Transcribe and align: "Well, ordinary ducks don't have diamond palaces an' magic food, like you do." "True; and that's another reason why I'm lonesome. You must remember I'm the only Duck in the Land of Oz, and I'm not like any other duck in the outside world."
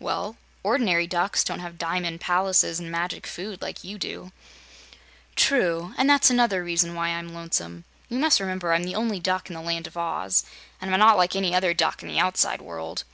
"Well, 0.00 0.36
ordinary 0.64 1.06
ducks 1.06 1.44
don't 1.44 1.60
have 1.60 1.78
diamond 1.78 2.20
palaces 2.20 2.80
an' 2.80 2.90
magic 2.90 3.28
food, 3.28 3.62
like 3.62 3.84
you 3.84 3.96
do." 3.96 4.32
"True; 5.36 5.94
and 5.96 6.10
that's 6.10 6.30
another 6.30 6.64
reason 6.64 6.96
why 6.96 7.10
I'm 7.10 7.32
lonesome. 7.32 7.84
You 8.08 8.18
must 8.18 8.40
remember 8.40 8.72
I'm 8.72 8.82
the 8.82 8.96
only 8.96 9.20
Duck 9.20 9.48
in 9.48 9.54
the 9.54 9.62
Land 9.62 9.86
of 9.86 9.96
Oz, 9.96 10.44
and 10.80 10.92
I'm 10.92 10.98
not 10.98 11.16
like 11.16 11.36
any 11.36 11.54
other 11.54 11.74
duck 11.74 12.02
in 12.02 12.08
the 12.08 12.18
outside 12.18 12.60
world." 12.60 13.04